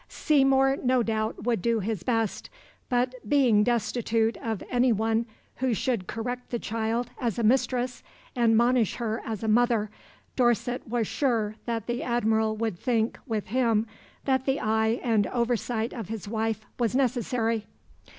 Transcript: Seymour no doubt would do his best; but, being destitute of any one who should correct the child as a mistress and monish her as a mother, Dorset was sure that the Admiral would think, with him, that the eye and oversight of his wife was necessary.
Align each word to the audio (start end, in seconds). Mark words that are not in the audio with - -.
Seymour 0.09 0.77
no 0.77 1.03
doubt 1.03 1.43
would 1.43 1.61
do 1.61 1.79
his 1.79 2.01
best; 2.01 2.49
but, 2.89 3.13
being 3.29 3.63
destitute 3.63 4.35
of 4.37 4.63
any 4.67 4.91
one 4.91 5.27
who 5.57 5.75
should 5.75 6.07
correct 6.07 6.49
the 6.49 6.57
child 6.57 7.11
as 7.19 7.37
a 7.37 7.43
mistress 7.43 8.01
and 8.35 8.57
monish 8.57 8.95
her 8.95 9.21
as 9.23 9.43
a 9.43 9.47
mother, 9.47 9.91
Dorset 10.35 10.87
was 10.87 11.05
sure 11.05 11.53
that 11.67 11.85
the 11.85 12.01
Admiral 12.01 12.55
would 12.57 12.79
think, 12.79 13.19
with 13.27 13.49
him, 13.49 13.85
that 14.25 14.45
the 14.45 14.59
eye 14.59 14.99
and 15.03 15.27
oversight 15.27 15.93
of 15.93 16.09
his 16.09 16.27
wife 16.27 16.65
was 16.79 16.95
necessary. 16.95 17.67